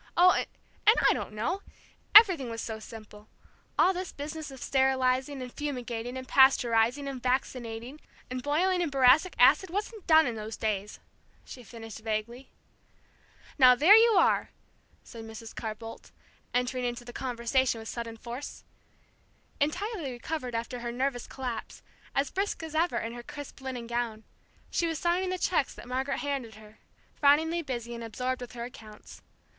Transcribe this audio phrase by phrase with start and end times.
[0.17, 0.47] "Oh and
[1.07, 1.61] I don't know!
[2.15, 3.27] Everything was so simple.
[3.77, 9.35] All this business of sterilizing, and fumigating, and pasteurizing, and vaccinating, and boiling in boracic
[9.37, 10.99] acid wasn't done in those days,"
[11.45, 12.49] she finished vaguely.
[13.59, 14.49] "Now there you are now there you are!"
[15.03, 15.55] said Mrs.
[15.55, 16.09] Carr Boldt,
[16.51, 18.63] entering into the conversation with sudden force.
[19.59, 21.83] Entirely recovered after her nervous collapse,
[22.15, 24.23] as brisk as ever in her crisp linen gown,
[24.71, 26.79] she was signing the cheques that Margaret handed her,
[27.13, 29.21] frowningly busy and absorbed with her accounts.